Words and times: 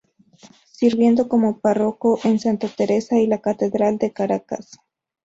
Sirviendo 0.71 1.29
como 1.29 1.59
párroco 1.59 2.19
en 2.23 2.39
Santa 2.39 2.67
Teresa 2.67 3.17
y 3.19 3.27
la 3.27 3.39
Catedral 3.39 3.99
de 3.99 4.11
Caracas. 4.11 4.79